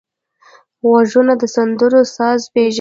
[0.87, 2.69] غوږونه د سندرو ساز پېژني